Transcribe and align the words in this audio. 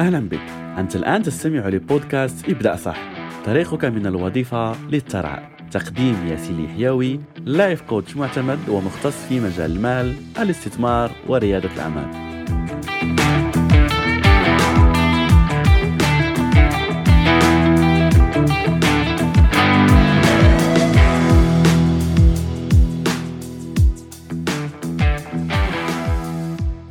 أهلا 0.00 0.28
بك. 0.28 0.40
أنت 0.78 0.96
الآن 0.96 1.22
تستمع 1.22 1.68
لبودكاست 1.68 2.48
ابدأ 2.48 2.76
صح 2.76 2.98
طريقك 3.44 3.84
من 3.84 4.06
الوظيفة 4.06 4.88
للثراء 4.88 5.50
تقديم 5.70 6.26
ياسين 6.26 6.64
الحيوي 6.64 7.20
لايف 7.44 7.82
كوتش 7.82 8.16
معتمد 8.16 8.68
ومختص 8.68 9.26
في 9.28 9.40
مجال 9.40 9.70
المال 9.70 10.16
الاستثمار 10.38 11.10
وريادة 11.28 11.74
الأعمال. 11.74 12.29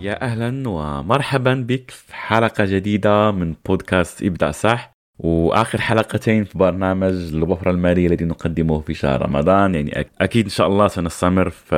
يا 0.09 0.21
أهلا 0.21 0.69
ومرحبا 0.69 1.53
بك 1.53 1.91
في 1.91 2.15
حلقة 2.15 2.65
جديدة 2.65 3.31
من 3.31 3.55
بودكاست 3.65 4.23
ابدا 4.23 4.51
صح. 4.51 4.91
وآخر 5.19 5.81
حلقتين 5.81 6.43
في 6.43 6.57
برنامج 6.57 7.33
الوفره 7.33 7.71
الماليه 7.71 8.07
الذي 8.07 8.25
نقدمه 8.25 8.79
في 8.79 8.93
شهر 8.93 9.21
رمضان. 9.21 9.75
يعني 9.75 10.07
أكيد 10.21 10.45
إن 10.45 10.49
شاء 10.49 10.67
الله 10.67 10.87
سنستمر 10.87 11.49
في 11.49 11.75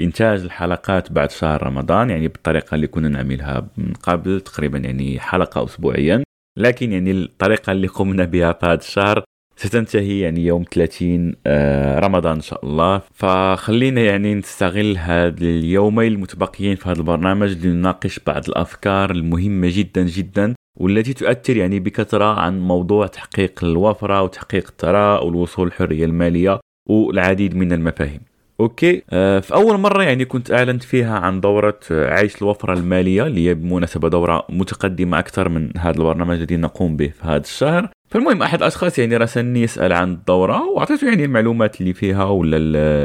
إنتاج 0.00 0.40
الحلقات 0.40 1.12
بعد 1.12 1.30
شهر 1.30 1.62
رمضان. 1.62 2.10
يعني 2.10 2.28
بالطريقة 2.28 2.74
اللي 2.74 2.86
كنا 2.86 3.08
نعملها 3.08 3.66
من 3.76 3.92
قبل 3.92 4.40
تقريبا 4.40 4.78
يعني 4.78 5.20
حلقة 5.20 5.64
اسبوعيا. 5.64 6.22
لكن 6.58 6.92
يعني 6.92 7.10
الطريقة 7.10 7.72
اللي 7.72 7.86
قمنا 7.86 8.24
بها 8.24 8.52
في 8.52 8.66
هذا 8.66 8.74
الشهر 8.74 9.24
ستنتهي 9.58 10.20
يعني 10.20 10.46
يوم 10.46 10.64
30 10.74 11.34
آه، 11.46 11.98
رمضان 11.98 12.34
إن 12.34 12.40
شاء 12.40 12.64
الله. 12.64 13.02
فخلينا 13.14 14.00
يعني 14.00 14.34
نستغل 14.34 14.96
هذا 14.98 15.44
اليومين 15.44 16.12
المتبقيين 16.12 16.76
في 16.76 16.88
هذا 16.88 16.98
البرنامج 16.98 17.66
لنناقش 17.66 18.20
بعض 18.26 18.48
الأفكار 18.48 19.10
المهمة 19.10 19.68
جدا 19.72 20.02
جدا 20.02 20.54
والتي 20.80 21.12
تؤثر 21.14 21.56
يعني 21.56 21.80
بكثرة 21.80 22.40
عن 22.40 22.60
موضوع 22.60 23.06
تحقيق 23.06 23.64
الوفرة 23.64 24.22
وتحقيق 24.22 24.68
الثراء 24.68 25.26
والوصول 25.26 25.66
للحرية 25.66 26.04
المالية 26.04 26.60
والعديد 26.88 27.56
من 27.56 27.72
المفاهيم. 27.72 28.20
أوكي. 28.60 29.02
آه 29.10 29.40
في 29.40 29.54
أول 29.54 29.80
مرة 29.80 30.02
يعني 30.02 30.24
كنت 30.24 30.50
أعلنت 30.52 30.82
فيها 30.82 31.18
عن 31.18 31.40
دورة 31.40 31.80
آه، 31.92 32.14
عيش 32.14 32.42
الوفرة 32.42 32.72
المالية 32.72 33.26
اللي 33.26 33.48
هي 33.48 33.54
بمناسبة 33.54 34.08
دورة 34.08 34.46
متقدمة 34.48 35.18
أكثر 35.18 35.48
من 35.48 35.70
هذا 35.78 35.98
البرنامج 35.98 36.36
الذي 36.36 36.56
نقوم 36.56 36.96
به 36.96 37.08
في 37.08 37.26
هذا 37.26 37.36
الشهر. 37.36 37.90
فالمهم 38.10 38.42
أحد 38.42 38.58
الأشخاص 38.58 38.98
يعني 38.98 39.16
راسلني 39.16 39.62
يسأل 39.62 39.92
عن 39.92 40.12
الدورة 40.12 40.62
وأعطيته 40.68 41.08
يعني 41.08 41.24
المعلومات 41.24 41.80
اللي 41.80 41.92
فيها 41.92 42.24
ولا 42.24 42.56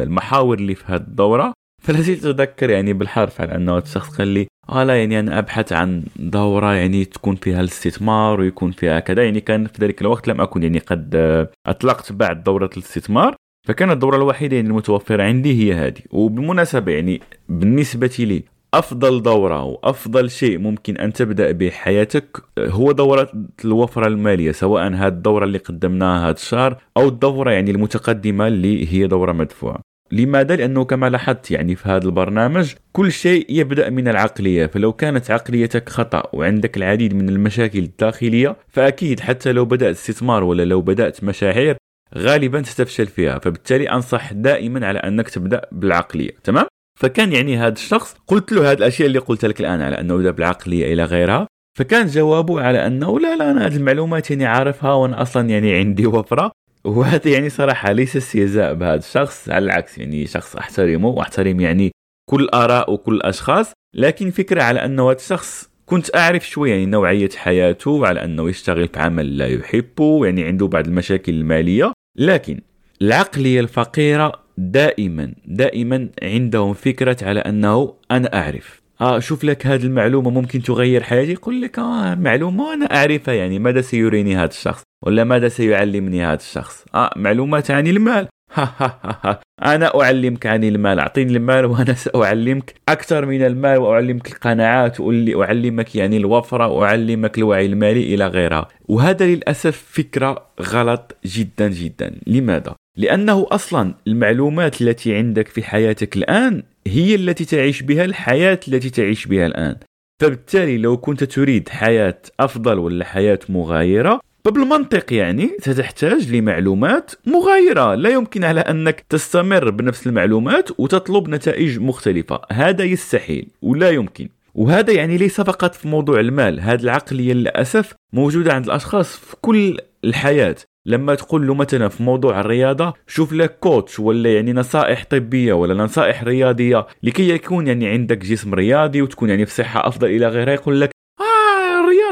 المحاور 0.03 0.57
اللي 0.57 0.75
في 0.75 0.83
هذه 0.87 1.01
الدورة. 1.01 1.53
فلا 1.83 2.01
زلت 2.01 2.25
أتذكر 2.25 2.69
يعني 2.69 2.93
بالحرف 2.93 3.41
على 3.41 3.55
أنه 3.55 3.77
الشخص 3.77 4.17
قال 4.17 4.27
لي 4.27 4.47
آه 4.69 4.83
لا 4.83 4.99
يعني 4.99 5.19
أنا 5.19 5.39
أبحث 5.39 5.73
عن 5.73 6.03
دورة 6.15 6.73
يعني 6.73 7.05
تكون 7.05 7.35
فيها 7.35 7.59
الاستثمار 7.59 8.39
ويكون 8.39 8.71
فيها 8.71 8.99
كذا. 8.99 9.23
يعني 9.23 9.41
كان 9.41 9.65
في 9.65 9.85
ذلك 9.85 10.01
الوقت 10.01 10.27
لم 10.27 10.41
أكن 10.41 10.63
يعني 10.63 10.79
قد 10.79 11.15
آه، 11.15 11.49
أطلقت 11.67 12.11
بعد 12.11 12.43
دورة 12.43 12.69
الاستثمار. 12.77 13.35
فكانت 13.64 13.92
الدوره 13.92 14.16
الوحيده 14.17 14.56
يعني 14.56 14.67
المتوفره 14.67 15.23
عندي 15.23 15.64
هي 15.64 15.73
هذه 15.73 16.02
وبالمناسبة 16.11 16.92
يعني 16.92 17.22
بالنسبة 17.50 18.16
لي 18.19 18.44
أفضل 18.73 19.22
دورة 19.22 19.64
وافضل 19.64 20.30
شيء 20.30 20.58
ممكن 20.58 20.97
أن 20.97 21.14
تبدأ 21.14 21.52
به 21.52 21.69
حياتك 21.69 22.38
هو 22.59 22.91
دورة 22.91 23.31
الوفرة 23.66 24.08
المالية 24.08 24.52
سواء 24.52 24.88
هذه 24.88 25.08
الدورة 25.08 25.45
اللي 25.45 25.58
قدمناها 25.58 26.25
هذا 26.25 26.36
الشهر 26.36 26.78
أو 26.97 27.08
الدورة 27.08 27.52
يعني 27.52 27.72
المتقدمة 27.72 28.47
اللي 28.47 28.94
هي 28.94 29.08
دورة 29.08 29.31
مدفوعة. 29.31 29.81
لماذا؟ 30.11 30.56
لأنه 30.56 30.86
كما 30.86 31.09
لاحظت 31.09 31.52
يعني 31.52 31.75
في 31.75 31.89
هذا 31.89 32.06
البرنامج 32.06 32.73
كل 32.91 33.11
شيء 33.11 33.45
يبدأ 33.50 33.89
من 33.89 34.08
العقلية. 34.08 34.66
فلو 34.66 34.94
كانت 34.94 35.31
عقليتك 35.31 35.89
خطأ 35.89 36.23
وعندك 36.34 36.78
العديد 36.78 37.14
من 37.14 37.30
المشاكل 37.30 37.80
الداخلية 37.80 38.56
فأكيد 38.69 39.19
حتى 39.19 39.52
لو 39.52 39.66
بدأت 39.66 39.95
استثمار 39.95 40.44
ولا 40.44 40.66
لو 40.66 40.81
بدأت 40.81 41.23
مشاعر 41.23 41.75
غالبا 42.17 42.64
ستفشل 42.64 43.08
فيها 43.08 43.39
فبالتالي 43.39 43.90
أنصح 43.90 44.34
دائما 44.34 44.88
على 44.88 45.00
أنك 45.00 45.29
تبدأ 45.29 45.62
بالعقلية 45.72 46.31
تمام؟ 46.44 46.66
فكان 47.00 47.34
يعني 47.34 47.57
هذا 47.57 47.74
الشخص 47.74 48.16
قلت 48.28 48.51
له 48.51 48.72
هذه 48.72 48.78
الأشياء 48.78 49.07
اللي 49.07 49.19
قلت 49.19 49.46
لك 49.46 49.59
الآن 49.62 49.81
على 49.81 50.00
أنه 50.00 50.13
يبدأ 50.13 50.31
بالعقلية 50.31 50.94
إلى 50.94 51.03
غيرها 51.03 51.47
فكان 51.78 52.07
جوابه 52.07 52.62
على 52.62 52.88
أنه 52.88 53.19
لا 53.19 53.35
لا 53.35 53.52
أنا 53.52 53.68
هذه 53.68 53.75
المعلومات 53.75 54.31
يعني 54.31 54.46
عارفها 54.46 54.94
وأنا 54.94 55.22
أصلا 55.22 55.50
يعني 55.50 55.75
عندي 55.75 56.07
وفرة 56.07 56.52
وهذا 56.84 57.31
يعني 57.31 57.50
صراحة 57.50 57.91
ليس 57.91 58.18
استهزاء 58.18 58.73
بهذا 58.73 58.96
الشخص 58.96 59.50
على 59.50 59.66
العكس 59.66 59.97
يعني 59.97 60.28
شخص 60.28 60.56
أحترمه 60.56 61.07
وأحترم 61.07 61.59
يعني 61.59 61.91
كل 62.29 62.50
آراء 62.53 62.94
وكل 62.94 63.22
أشخاص 63.22 63.73
لكن 63.96 64.31
فكرة 64.31 64.63
على 64.63 64.85
أنه 64.85 65.09
هذا 65.09 65.18
الشخص 65.18 65.69
كنت 65.85 66.16
أعرف 66.16 66.50
شوي 66.50 66.69
يعني 66.69 66.85
نوعية 66.85 67.29
حياته 67.35 67.91
وعلى 67.91 68.23
أنه 68.23 68.50
يشتغل 68.50 68.88
في 68.88 69.00
عمل 69.00 69.38
لا 69.38 69.47
يحبه 69.47 70.25
يعني 70.25 70.44
عنده 70.44 70.68
بعض 70.68 70.88
المشاكل 70.88 71.34
المالية 71.34 71.94
لكن 72.16 72.62
العقلية 73.01 73.59
الفقيرة 73.59 74.31
دائما 74.57 75.34
دائما 75.46 76.09
عندهم 76.24 76.74
فكرة 76.74 77.18
على 77.22 77.40
أنه 77.40 77.94
أنا 78.12 78.34
أعرف. 78.34 78.81
آه 79.01 79.19
شوف 79.19 79.44
لك 79.44 79.68
هذه 79.68 79.84
المعلومة 79.84 80.29
ممكن 80.29 80.62
تغير 80.62 81.03
حياتي؟ 81.03 81.31
يقول 81.31 81.62
لك 81.62 81.79
آه 81.79 82.16
معلومة 82.16 82.73
أنا 82.73 82.85
أعرفها 82.85 83.34
يعني 83.34 83.59
ماذا 83.59 83.81
سيريني 83.81 84.35
هذا 84.35 84.46
الشخص؟ 84.50 84.84
ولا 85.06 85.23
ماذا 85.23 85.47
سيعلمني 85.47 86.25
هذا 86.25 86.34
الشخص؟ 86.34 86.85
آه 86.96 87.09
معلومات 87.16 87.72
عن 87.72 87.88
المال. 87.88 88.28
أنا 89.74 90.02
أعلمك 90.02 90.46
عن 90.46 90.64
المال. 90.64 91.00
أعطيني 91.00 91.38
المال 91.38 91.66
وأنا 91.66 91.94
سأعلمك 91.94 92.74
أكثر 92.90 93.25
من 93.25 93.46
المال 93.46 93.78
وأعلمك 93.78 94.28
القناعات 94.28 95.00
وأعلمك 95.00 95.96
يعني 95.96 96.18
الوفرة 96.18 96.68
وأعلمك 96.68 97.38
الوعي 97.38 97.66
المالي 97.66 98.14
إلى 98.14 98.28
غيرها. 98.28 98.68
وهذا 98.86 99.25
للأسف 99.25 99.84
فكرة 99.91 100.46
غلط 100.62 101.18
جدا 101.25 101.68
جدا. 101.68 102.16
لماذا؟ 102.28 102.75
لأنه 102.97 103.47
أصلا 103.52 103.94
المعلومات 104.08 104.81
التي 104.81 105.16
عندك 105.16 105.47
في 105.47 105.64
حياتك 105.64 106.18
الآن 106.18 106.64
هي 106.88 107.16
التي 107.16 107.46
تعيش 107.46 107.81
بها 107.81 108.06
الحياة 108.06 108.59
التي 108.68 108.90
تعيش 108.90 109.25
بها 109.25 109.46
الآن. 109.46 109.75
فبالتالي 110.22 110.78
لو 110.78 110.97
كنت 110.97 111.24
تريد 111.24 111.70
حياة 111.70 112.22
أفضل 112.40 112.80
ولا 112.80 113.06
حياة 113.06 113.40
مغايرة 113.50 114.20
فبالمنطق 114.45 115.13
يعني 115.13 115.57
ستحتاج 115.59 116.35
لمعلومات 116.35 117.11
مغايرة. 117.25 117.95
لا 117.95 118.09
يمكن 118.09 118.43
على 118.43 118.59
أنك 118.59 119.05
تستمر 119.09 119.69
بنفس 119.69 120.07
المعلومات 120.07 120.79
وتطلب 120.79 121.29
نتائج 121.29 121.79
مختلفة. 121.79 122.41
هذا 122.51 122.83
يستحيل 122.83 123.47
ولا 123.61 123.89
يمكن. 123.89 124.29
وهذا 124.55 124.93
يعني 124.93 125.17
ليس 125.17 125.41
فقط 125.41 125.75
في 125.75 125.87
موضوع 125.87 126.19
المال. 126.19 126.59
هذه 126.59 126.81
العقلية 126.81 127.33
للأسف 127.33 127.93
موجودة 128.13 128.53
عند 128.53 128.65
الأشخاص 128.65 129.17
في 129.17 129.35
كل 129.41 129.77
الحياة. 130.03 130.55
لما 130.85 131.15
تقول 131.15 131.47
له 131.47 131.53
مثلا 131.53 131.87
في 131.87 132.03
موضوع 132.03 132.39
الرياضة 132.39 132.93
شوف 133.07 133.33
لك 133.33 133.59
كوتش 133.59 133.99
ولا 133.99 134.33
يعني 134.33 134.53
نصائح 134.53 135.05
طبية 135.09 135.53
ولا 135.53 135.73
نصائح 135.73 136.23
رياضية 136.23 136.87
لكي 137.03 137.29
يكون 137.29 137.67
يعني 137.67 137.87
عندك 137.87 138.17
جسم 138.17 138.53
رياضي 138.53 139.01
وتكون 139.01 139.29
يعني 139.29 139.45
في 139.45 139.53
صحة 139.53 139.87
أفضل 139.87 140.07
إلى 140.07 140.27
غيرها 140.27 140.53
يقول 140.53 140.81
لك 140.81 140.92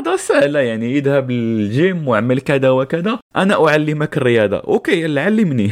الرياضة 0.01 0.15
سهلة 0.17 0.59
يعني 0.59 0.97
اذهب 0.97 1.31
للجيم 1.31 2.07
واعمل 2.07 2.41
كذا 2.41 2.69
وكذا. 2.69 3.19
أنا 3.35 3.67
أعلمك 3.67 4.17
الرياضة. 4.17 4.57
okay 4.57 5.05
علمني. 5.21 5.71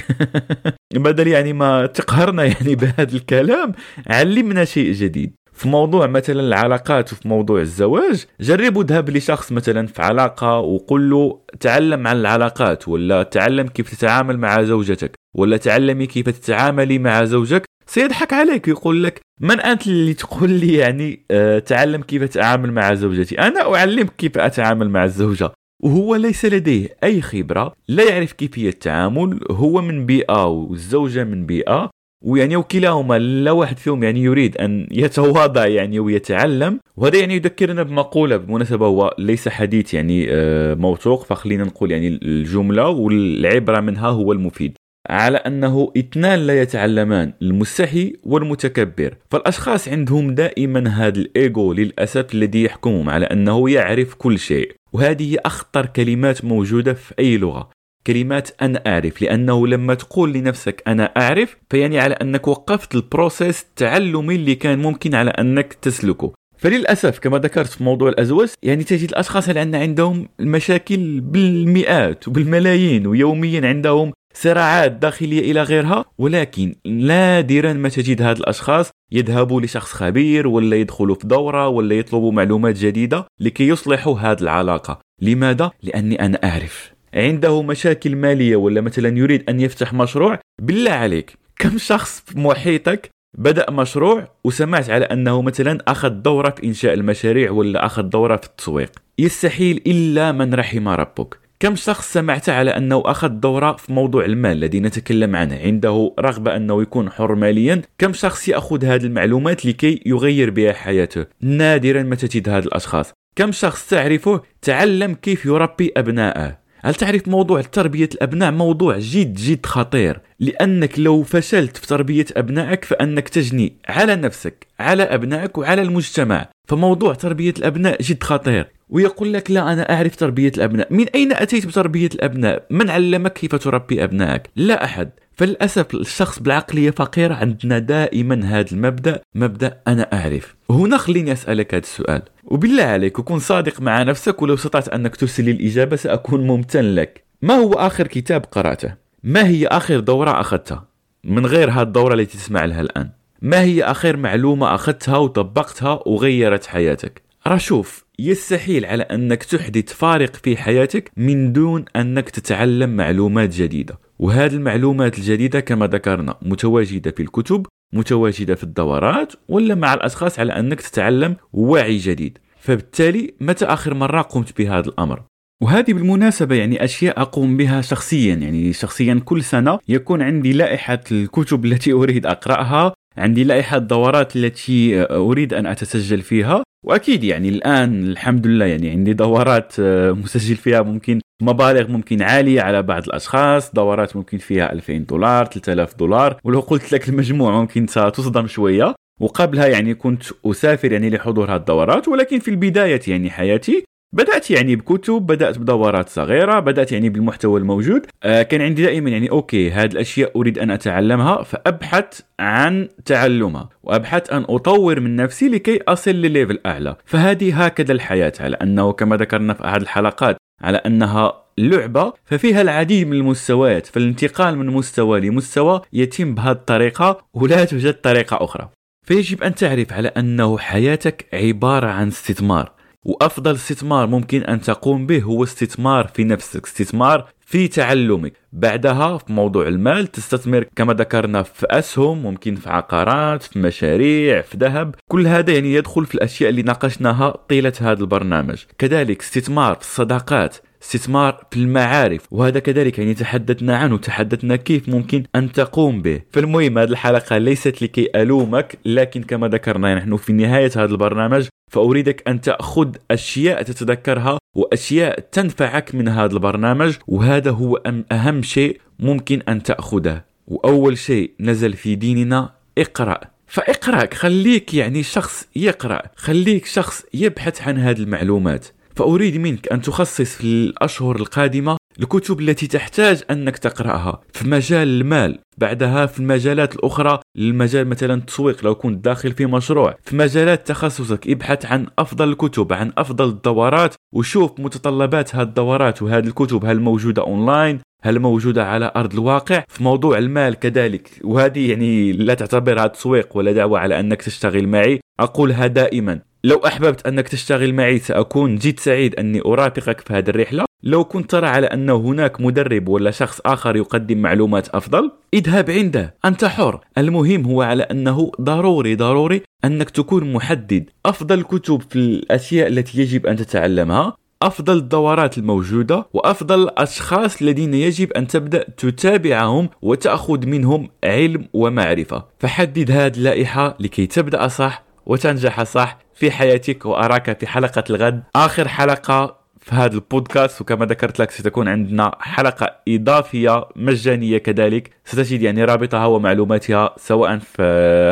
بدل 0.96 1.28
يعني 1.28 1.54
ما 1.54 1.86
تقهرنا 1.86 2.44
يعني 2.44 2.76
بهذا 2.76 3.16
الكلام 3.16 3.72
علمنا 4.08 4.66
شيء 4.66 4.92
جديد. 4.92 5.39
في 5.60 5.68
موضوع 5.68 6.08
مثلا 6.08 6.40
العلاقات 6.40 7.14
وفي 7.14 7.28
موضوع 7.28 7.62
الزواج 7.62 8.26
جرب 8.42 8.80
اذهب 8.80 9.10
لشخص 9.10 9.52
مثلا 9.52 9.88
في 9.88 10.02
علاقة 10.02 10.60
وقل 10.60 11.10
له 11.10 11.40
تعلم 11.60 12.08
عن 12.08 12.18
العلاقات 12.18 12.88
ولا 12.88 13.24
تعلم 13.24 13.68
كيف 13.68 13.96
تتعامل 13.96 14.38
مع 14.38 14.64
زوجتك 14.64 15.12
ولا 15.36 15.58
تعلمي 15.58 16.06
كيف 16.06 16.30
تتعاملي 16.30 17.00
مع 17.00 17.24
زوجك 17.24 17.66
سيضحك 17.88 18.34
عليك 18.34 18.68
يقول 18.68 19.04
لك 19.04 19.22
من 19.42 19.60
أنت 19.60 19.88
اللي 19.88 20.14
تقول 20.14 20.50
لي 20.50 20.74
يعني 20.74 21.26
أه 21.32 21.60
تعلم 21.60 22.02
كيف 22.02 22.24
أتعامل 22.24 22.72
مع 22.72 22.94
زوجتي؟ 22.94 23.40
أنا 23.40 23.76
أعلمك 23.76 24.16
كيف 24.18 24.38
أتعامل 24.38 24.90
مع 24.90 25.04
الزوجة. 25.04 25.52
وهو 25.84 26.16
ليس 26.16 26.46
لديه 26.46 26.98
أي 27.04 27.22
خبرة 27.22 27.74
لا 27.88 28.04
يعرف 28.04 28.32
كيفية 28.32 28.70
التعامل 28.70 29.40
هو 29.52 29.82
من 29.82 30.06
بيئة 30.06 30.46
والزوجة 30.46 31.24
من 31.24 31.46
بيئة. 31.46 31.90
ويعني 32.26 32.56
وكلاهما 32.56 33.20
لا 33.20 33.52
واحد 33.52 33.78
فيهم 33.78 34.04
يعني 34.04 34.24
يريد 34.24 34.58
أن 34.58 34.88
يتواضع 34.92 35.68
يعني 35.68 36.00
ويتعلم. 36.00 36.80
وهذا 36.98 37.20
يعني 37.20 37.36
يذكرنا 37.36 37.84
بمقولة 37.84 38.38
بالمناسبه 38.38 38.86
هو 38.86 39.16
ليس 39.20 39.50
حديث 39.50 39.94
يعني 39.94 40.26
آه، 40.30 40.74
موثوق. 40.74 41.26
فخلينا 41.26 41.64
نقول 41.64 41.92
يعني 41.92 42.08
الجملة 42.08 42.88
والعبرة 42.88 43.80
منها 43.80 44.08
هو 44.08 44.32
المفيد. 44.32 44.78
على 45.10 45.38
أنه 45.38 45.92
اثنان 45.98 46.40
لا 46.40 46.62
يتعلمان 46.62 47.34
المستحي 47.42 48.14
والمتكبر. 48.24 49.16
فالأشخاص 49.32 49.88
عندهم 49.88 50.36
دائما 50.36 50.90
هذا 50.90 51.20
الايجو 51.20 51.74
للأسف 51.74 52.34
الذي 52.34 52.64
يحكمهم 52.64 53.10
على 53.10 53.26
أنه 53.26 53.70
يعرف 53.70 54.14
كل 54.14 54.40
شيء. 54.40 54.72
وهذه 54.94 55.38
أخطر 55.46 55.86
كلمات 55.86 56.46
موجودة 56.46 56.94
في 56.94 57.14
أي 57.20 57.38
لغة. 57.38 57.70
كلمات 58.08 58.50
أنا 58.62 58.84
أعرف 58.88 59.22
لأنه 59.22 59.68
لما 59.68 59.94
تقول 59.94 60.34
لنفسك 60.34 60.84
أنا 60.88 61.04
أعرف 61.04 61.58
فيعني 61.70 62.00
على 62.00 62.14
أنك 62.14 62.48
وقفت 62.48 62.96
البروسيس 62.96 63.62
التعلمي 63.62 64.36
اللي 64.36 64.56
كان 64.56 64.80
ممكن 64.80 65.16
على 65.16 65.30
أنك 65.30 65.74
تسلكه. 65.74 66.34
فللأسف 66.58 67.20
كما 67.20 67.38
ذكرت 67.38 67.68
في 67.68 67.84
موضوع 67.84 68.10
الأزواج 68.10 68.50
يعني 68.64 68.84
تجد 68.84 69.10
الأشخاص 69.10 69.50
اللي 69.50 69.78
عندهم 69.78 70.28
المشاكل 70.40 71.20
بالمئات 71.22 72.28
وبالملايين 72.28 73.08
ويوميا 73.08 73.68
عندهم 73.68 74.14
صراعات 74.34 74.92
داخلية 74.92 75.52
إلى 75.52 75.64
غيرها 75.64 76.06
ولكن 76.18 76.76
نادرا 76.86 77.74
ما 77.74 77.90
تجد 77.90 78.22
هاد 78.22 78.38
الأشخاص 78.38 78.92
يذهبوا 79.12 79.62
لشخص 79.62 79.92
خبير 79.92 80.48
ولا 80.48 80.76
يدخلوا 80.76 81.16
في 81.16 81.28
دورة 81.28 81.68
ولا 81.68 81.96
يطلبوا 81.96 82.32
معلومات 82.32 82.78
جديدة 82.78 83.28
لكي 83.40 83.68
يصلحوا 83.68 84.20
هذه 84.20 84.42
العلاقة. 84.42 85.00
لماذا؟ 85.22 85.72
لأني 85.84 86.26
أنا 86.26 86.40
أعرف. 86.44 86.99
عنده 87.14 87.62
مشاكل 87.62 88.16
مالية 88.16 88.56
ولا 88.56 88.82
مثلا 88.82 89.18
يريد 89.18 89.50
أن 89.50 89.60
يفتح 89.60 89.94
مشروع 89.94 90.40
بالله 90.62 90.92
عليك 90.92 91.38
كم 91.60 91.78
شخص 91.78 92.24
في 92.26 92.40
محيطك 92.40 93.10
بدأ 93.38 93.72
مشروع 93.72 94.28
وسمعت 94.44 94.90
على 94.90 95.06
أنه 95.06 95.42
مثلا 95.42 95.78
أخذ 95.88 96.10
دوره 96.10 96.50
في 96.50 96.64
إنشاء 96.64 96.94
المشاريع 96.94 97.52
ولا 97.52 97.86
أخذ 97.86 98.04
دورة 98.04 98.36
في 98.36 98.46
التسويق؟ 98.46 98.92
يستحيل 99.20 99.82
إلا 99.88 100.32
من 100.32 100.54
رحم 100.54 100.88
ربك. 100.88 101.40
كم 101.60 101.76
شخص 101.76 102.14
سمعت 102.14 102.50
على 102.50 102.72
أنه 102.72 103.04
أخذ 103.06 103.28
دورة 103.28 103.74
في 103.74 103.94
موضوع 103.94 104.26
المال 104.26 104.52
الذي 104.52 104.80
نتكلم 104.80 105.36
عنه؟ 105.36 105.56
عنده 105.56 106.14
رغبة 106.20 106.56
أنه 106.56 106.82
يكون 106.82 107.10
حر 107.10 107.36
ماليا؟ 107.36 107.82
كم 107.98 108.14
شخص 108.14 108.48
يأخذ 108.48 108.86
هذه 108.86 109.04
المعلومات 109.04 109.66
لكي 109.66 110.02
يغير 110.06 110.50
بها 110.50 110.74
حياته؟ 110.74 111.26
نادرا 111.42 112.04
ما 112.04 112.16
تجد 112.16 112.50
هذا 112.50 112.66
الأشخاص. 112.66 113.14
كم 113.36 113.52
شخص 113.52 113.90
تعرفه؟ 113.90 114.42
تعلم 114.62 115.14
كيف 115.14 115.46
يربي 115.46 115.92
أبنائه. 115.98 116.60
هل 116.82 116.96
تعرف 116.96 117.28
موضوع 117.28 117.62
تربية 117.62 118.10
الأبناء؟ 118.14 118.52
موضوع 118.52 118.98
جد 119.00 119.34
جد 119.34 119.66
خطير. 119.66 120.22
لأنك 120.40 121.00
لو 121.00 121.24
فشلت 121.24 121.78
في 121.78 121.88
تربية 121.88 122.26
أبنائك 122.38 122.86
فأنك 122.86 123.30
تجني 123.30 123.74
على 123.88 124.16
نفسك 124.16 124.68
على 124.80 125.04
أبنائك 125.04 125.58
وعلى 125.58 125.82
المجتمع. 125.82 126.48
فموضوع 126.68 127.14
تربية 127.14 127.54
الأبناء 127.58 128.02
جد 128.02 128.24
خطير. 128.24 128.68
ويقول 128.90 129.34
لك 129.34 129.52
لا 129.52 129.74
أنا 129.74 129.94
أعرف 129.94 130.16
تربية 130.16 130.52
الأبناء. 130.58 130.94
من 130.94 131.08
أين 131.08 131.34
أتيت 131.34 131.66
بتربية 131.66 132.10
الأبناء؟ 132.16 132.66
من 132.70 132.90
علمك 132.90 133.34
كيف 133.34 133.56
تربي 133.56 134.04
أبنائك؟ 134.04 134.50
لا 134.56 134.84
أحد. 134.84 135.10
فللأسف 135.40 135.96
الشخص 135.96 136.40
بالعقلية 136.40 136.92
فقيرة 136.92 137.34
عندنا 137.34 137.80
دائما 137.80 138.46
هذا 138.46 138.72
المبدأ 138.72 139.22
مبدأ 139.36 139.80
أنا 139.88 140.04
أعرف 140.14 140.56
هنا 140.70 140.98
خليني 140.98 141.32
أسألك 141.32 141.74
هذا 141.74 141.84
السؤال 141.84 142.22
وبالله 142.44 142.84
عليك 142.84 143.22
كن 143.22 143.40
صادق 143.40 143.82
مع 143.82 144.04
نفسك 144.04 144.42
ولو 144.42 144.54
استطعت 144.54 144.90
أنك 144.90 145.16
ترسل 145.16 145.46
لي 145.46 145.52
الإجابة 145.52 145.96
سأكون 145.96 146.48
ممتن 146.48 146.96
لك 146.96 147.24
ما 147.42 147.54
هو 147.54 147.74
آخر 147.74 148.08
كتاب 148.08 148.46
قرأته؟ 148.52 148.94
ما 149.24 149.48
هي 149.48 149.68
آخر 149.68 150.00
دورة 150.00 150.40
أخذتها؟ 150.42 150.88
من 151.24 151.46
غير 151.46 151.72
هذه 151.72 151.82
الدورة 151.82 152.14
التي 152.14 152.38
تسمع 152.38 152.66
لها 152.66 152.82
الآن 152.82 153.10
ما 153.42 153.62
هي 153.62 153.84
آخر 153.84 154.18
معلومة 154.18 154.76
أخذتها 154.76 155.18
وطبقتها 155.18 156.00
وغيرت 156.06 156.66
حياتك؟ 156.66 157.22
رشوف 157.48 158.06
يستحيل 158.20 158.86
على 158.86 159.04
أنك 159.04 159.44
تحدث 159.44 159.94
فارق 159.94 160.36
في 160.36 160.58
حياتك 160.58 161.12
من 161.18 161.54
دون 161.54 161.86
أنك 161.96 162.30
تتعلم 162.30 162.90
معلومات 162.90 163.50
جديدة 163.50 164.09
وهذه 164.20 164.54
المعلومات 164.54 165.18
الجديدة 165.18 165.60
كما 165.60 165.88
ذكرنا 165.88 166.38
متواجدة 166.42 167.12
في 167.12 167.24
الكتب 167.24 167.66
متواجدة 167.94 168.56
في 168.56 168.64
الدورات 168.64 169.34
ولا 169.50 169.76
مع 169.76 169.94
الأشخاص 169.94 170.40
على 170.40 170.60
أنك 170.60 170.82
تتعلم 170.82 171.36
وعي 171.54 171.98
جديد. 171.98 172.38
فبالتالي 172.60 173.34
متى 173.42 173.66
آخر 173.66 173.94
مرة 173.94 174.22
قمت 174.22 174.58
بهذا 174.58 174.90
الأمر؟ 174.90 175.24
وهذه 175.62 175.94
بالمناسبة 175.94 176.56
يعني 176.56 176.84
أشياء 176.84 177.22
أقوم 177.22 177.58
بها 177.58 177.82
شخصيا 177.82 178.36
يعني 178.36 178.74
شخصيا 178.74 179.22
كل 179.26 179.44
سنة 179.44 179.80
يكون 179.88 180.22
عندي 180.22 180.54
لائحة 180.54 181.00
الكتب 181.12 181.66
التي 181.66 181.94
أريد 181.94 182.26
أقرأها 182.26 182.94
عندي 183.20 183.44
لائحة 183.44 183.78
الدورات 183.78 184.36
التي 184.36 185.02
أريد 185.12 185.54
أن 185.54 185.66
أتسجل 185.66 186.22
فيها. 186.22 186.64
وأكيد 186.86 187.24
يعني 187.24 187.50
الآن 187.50 188.04
الحمد 188.04 188.48
لله 188.48 188.66
يعني 188.66 188.90
عندي 188.90 189.14
دورات 189.14 189.74
آه، 189.80 190.12
مسجل 190.12 190.56
فيها 190.56 190.82
ممكن 190.82 191.20
مبالغ 191.42 191.88
ممكن 191.88 192.22
عالية 192.22 192.62
على 192.62 192.82
بعض 192.82 193.04
الأشخاص. 193.04 193.74
دورات 193.74 194.16
ممكن 194.16 194.38
فيها 194.38 194.74
2000 194.74 194.98
دولار 194.98 195.46
3000 195.46 195.96
دولار. 195.96 196.38
ولو 196.44 196.60
قلت 196.60 196.94
لك 196.94 197.10
المجموع 197.10 197.52
ممكن 197.52 197.88
ستصدم 197.88 198.48
شوية. 198.48 198.96
وقبلها 199.22 199.68
يعني 199.68 199.96
كنت 199.96 200.24
أسافر 200.46 200.92
يعني 200.92 201.10
لحضور 201.10 201.52
هذه 201.52 201.60
الدورات. 201.60 202.08
ولكن 202.08 202.40
في 202.40 202.52
البداية 202.52 203.02
يعني 203.08 203.30
حياتي 203.30 203.84
بدأت 204.14 204.52
يعني 204.52 204.76
بكتب 204.76 205.14
بدأت 205.14 205.58
بدورات 205.58 206.10
صغيرة 206.10 206.60
بدأت 206.60 206.92
يعني 206.92 207.10
بالمحتوى 207.10 207.60
الموجود. 207.60 208.06
آه 208.24 208.42
كان 208.42 208.62
عندي 208.62 208.84
دائما 208.84 209.10
يعني 209.10 209.30
okay 209.32 209.72
هذه 209.72 209.92
الأشياء 209.92 210.32
أريد 210.36 210.60
أن 210.60 210.72
أتعلمها 210.72 211.44
فأبحث 211.44 212.22
عن 212.40 212.88
تعلمها 213.06 213.70
وأبحث 213.84 214.34
أن 214.34 214.46
أطور 214.50 215.00
من 215.00 215.16
نفسي 215.16 215.50
لكي 215.50 215.80
أصل 215.88 216.12
لل 216.12 216.25
level 216.25 216.60
أعلى. 216.66 216.96
فهذه 217.06 217.66
هكذا 217.66 217.92
الحياة 217.92 218.34
على 218.40 218.56
أنه 218.56 218.94
كما 218.94 219.16
ذكرنا 219.18 219.54
في 219.54 219.66
أحد 219.66 219.82
الحلقات 219.82 220.38
على 220.62 220.78
أنها 220.78 221.44
لعبة 221.58 222.14
ففيها 222.26 222.62
العديد 222.62 223.08
من 223.08 223.18
المستويات 223.18 223.88
فالانتقال 223.88 224.58
من 224.58 224.66
مستوى 224.66 225.20
لمستوى 225.20 225.82
يتم 225.94 226.36
بهذه 226.36 226.52
الطريقة 226.52 227.18
ولا 227.34 227.66
توجد 227.66 227.94
طريقة 227.94 228.44
أخرى. 228.44 228.70
فيجب 229.06 229.44
أن 229.44 229.56
تعرف 229.56 229.94
على 229.94 230.08
أنه 230.08 230.58
حياتك 230.58 231.26
عبارة 231.34 231.88
عن 231.88 232.08
استثمار. 232.08 232.79
وأفضل 233.06 233.56
استثمار 233.56 234.08
ممكن 234.08 234.42
أن 234.42 234.62
تقوم 234.62 235.06
به 235.06 235.22
هو 235.22 235.44
استثمار 235.44 236.08
في 236.08 236.24
نفسك 236.24 236.66
استثمار 236.66 237.30
في 237.40 237.68
تعلمك. 237.68 238.34
بعدها 238.54 239.18
في 239.18 239.34
موضوع 239.34 239.68
المال 239.68 240.08
تستثمر 240.08 240.66
كما 240.76 240.94
ذكرنا 240.94 241.44
في 241.44 241.66
أسهم 241.70 242.24
ممكن 242.24 242.56
في 242.56 242.70
عقارات 242.70 243.44
في 243.44 243.60
مشاريع 243.60 244.42
في 244.42 244.58
ذهب. 244.58 244.96
كل 245.12 245.28
هذا 245.28 245.54
يعني 245.54 245.74
يدخل 245.74 246.06
في 246.06 246.16
الأشياء 246.16 246.50
اللي 246.50 246.62
ناقشناها 246.62 247.30
طيلة 247.50 247.74
هذا 247.82 248.02
البرنامج. 248.02 248.64
كذلك 248.78 249.22
استثمار 249.22 249.76
في 249.76 249.82
الصداقات. 249.82 250.58
استثمار 250.82 251.46
في 251.52 251.58
المعارف 251.58 252.28
وهذا 252.32 252.60
كذلك 252.60 253.00
يعني 253.00 253.14
تحدثنا 253.14 253.78
عنه 253.78 253.98
تحدثنا 253.98 254.56
كيف 254.56 254.90
ممكن 254.90 255.24
أن 255.36 255.52
تقوم 255.52 256.02
به. 256.02 256.22
فالمهم 256.32 256.78
هذه 256.78 256.90
الحلقة 256.90 257.38
ليست 257.38 257.82
لكي 257.82 258.10
ألومك 258.16 258.78
لكن 258.86 259.24
كما 259.24 259.48
ذكرنا 259.48 259.96
نحن 259.96 260.18
في 260.18 260.34
نهاية 260.34 260.72
هذا 260.76 260.92
البرنامج 260.92 261.48
فأريدك 261.72 262.24
أن 262.28 262.42
تأخذ 262.42 262.96
أشياء 263.12 263.62
تتذكرها 263.62 264.38
وأشياء 264.56 265.20
تنفعك 265.20 265.96
من 265.96 266.08
هذا 266.08 266.34
البرنامج 266.34 266.94
وهذا 267.08 267.52
هو 267.52 267.82
أهم 268.12 268.42
شيء 268.42 268.82
ممكن 269.00 269.42
أن 269.50 269.64
تأخذه. 269.64 270.24
وأول 270.48 270.98
شيء 270.98 271.32
نزل 271.40 271.74
في 271.74 271.96
ديننا 271.96 272.54
اقرأ. 272.78 273.20
فاقرأ 273.48 274.14
خليك 274.14 274.74
يعني 274.74 275.04
شخص 275.04 275.48
يقرأ 275.56 276.02
خليك 276.16 276.66
شخص 276.66 277.06
يبحث 277.14 277.68
عن 277.68 277.78
هذه 277.78 278.00
المعلومات. 278.00 278.68
فأريد 279.00 279.38
منك 279.38 279.72
أن 279.72 279.82
تخصص 279.82 280.36
في 280.36 280.44
الأشهر 280.44 281.16
القادمة 281.16 281.78
الكتب 282.00 282.40
التي 282.40 282.68
تحتاج 282.68 283.24
أنك 283.32 283.58
تقرأها 283.58 284.22
في 284.34 284.48
مجال 284.48 284.88
المال 284.88 285.40
بعدها 285.58 286.06
في 286.06 286.20
المجالات 286.20 286.76
الأخرى 286.76 287.20
المجال 287.38 287.88
مثلا 287.88 288.14
التسويق 288.14 288.66
لو 288.66 288.76
كنت 288.76 289.06
داخل 289.06 289.32
في 289.32 289.46
مشروع. 289.46 289.96
في 290.04 290.16
مجالات 290.16 290.68
تخصصك 290.68 291.28
ابحث 291.28 291.66
عن 291.66 291.88
أفضل 292.00 292.30
الكتب 292.30 292.74
عن 292.74 292.92
أفضل 292.98 293.30
الدورات 293.30 293.96
وشوف 294.16 294.60
متطلبات 294.60 295.36
هذه 295.36 295.42
الدورات 295.42 296.02
وهذه 296.02 296.28
الكتب 296.28 296.66
هل 296.66 296.80
موجودة 296.80 297.22
أونلاين؟ 297.22 297.80
هل 298.04 298.20
موجودة 298.20 298.66
على 298.66 298.92
أرض 298.96 299.14
الواقع؟ 299.14 299.64
في 299.68 299.84
موضوع 299.84 300.18
المال 300.18 300.56
كذلك. 300.56 301.10
وهذه 301.24 301.70
يعني 301.70 302.12
لا 302.12 302.34
تعتبرها 302.34 302.88
تسويق 302.88 303.38
ولا 303.38 303.52
دعوة 303.52 303.80
على 303.80 304.00
أنك 304.00 304.22
تشتغل 304.22 304.68
معي. 304.68 305.00
أقولها 305.20 305.68
دائما. 305.68 306.29
لو 306.44 306.58
أحببت 306.58 307.08
أنك 307.08 307.28
تشتغل 307.28 307.74
معي 307.74 308.00
سأكون 308.00 308.56
جد 308.56 308.80
سعيد 308.80 309.16
أني 309.16 309.42
أرافقك 309.46 310.02
في 310.02 310.14
هذه 310.14 310.30
الرحلة. 310.30 310.66
لو 310.84 311.04
كنت 311.04 311.32
ترى 311.32 311.48
على 311.48 311.68
أنه 311.68 311.96
هناك 311.96 312.42
مدرب 312.42 312.88
ولا 312.88 313.12
شخص 313.12 313.42
آخر 313.46 313.76
يقدم 313.76 314.18
معلومات 314.18 314.70
أفضل 314.70 315.12
اذهب 315.34 315.72
عنده. 315.72 316.16
أنت 316.26 316.46
حر. 316.46 316.80
المهم 316.98 317.46
هو 317.46 317.62
على 317.62 317.84
أنه 317.84 318.32
ضروري 318.42 318.96
ضروري 318.96 319.42
أنك 319.66 319.90
تكون 319.90 320.34
محدد. 320.34 320.90
أفضل 321.06 321.44
كتب 321.44 321.82
في 321.90 321.96
الأشياء 321.96 322.68
التي 322.68 323.02
يجب 323.02 323.26
أن 323.26 323.36
تتعلمها 323.36 324.16
أفضل 324.42 324.78
الدورات 324.78 325.38
الموجودة 325.38 326.06
وأفضل 326.14 326.64
الأشخاص 326.64 327.42
الذين 327.42 327.74
يجب 327.74 328.12
أن 328.12 328.28
تبدأ 328.28 328.64
تتابعهم 328.78 329.70
وتأخذ 329.82 330.46
منهم 330.46 330.90
علم 331.04 331.46
ومعرفة. 331.54 332.26
فحدد 332.40 332.92
هذه 332.92 333.18
اللائحة 333.18 333.78
لكي 333.80 334.06
تبدأ 334.08 334.48
صح؟ 334.48 334.89
وتنجح 335.10 335.64
صح 335.64 335.98
في 336.16 336.32
حياتك 336.32 336.86
وأراك 336.86 337.40
في 337.40 337.48
حلقة 337.48 337.84
الغد. 337.90 338.24
آخر 338.36 338.68
حلقة 338.68 339.40
في 339.62 339.76
هذا 339.76 339.96
البودكاست 339.96 340.62
وكما 340.62 340.86
ذكرت 340.86 341.20
لك 341.20 341.32
ستكون 341.32 341.68
عندنا 341.68 342.16
حلقة 342.20 342.76
إضافية 342.88 343.66
مجانية 343.76 344.38
كذلك. 344.38 344.90
ستجد 345.06 345.42
يعني 345.42 345.64
رابطها 345.64 346.06
ومعلوماتها 346.06 346.96
سواء 346.98 347.38
في 347.38 347.64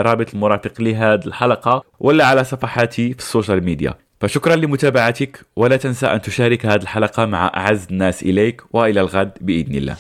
رابط 0.06 0.34
المرافق 0.34 0.82
لهذه 0.82 1.25
الحلقة 1.25 1.84
ولا 2.00 2.25
على 2.25 2.44
صفحاتي 2.44 3.13
في 3.13 3.20
السوشيال 3.20 3.63
ميديا. 3.63 3.94
فشكرا 4.22 4.56
لمتابعتك 4.56 5.46
ولا 5.56 5.77
تنسى 5.77 6.06
أن 6.06 6.22
تشارك 6.22 6.66
هذه 6.66 6.82
الحلقة 6.82 7.25
مع 7.25 7.51
أعز 7.58 7.88
الناس 7.92 8.24
إليك. 8.24 8.62
وإلى 8.72 9.01
الغد 9.01 9.32
بإذن 9.42 9.75
الله. 9.75 9.96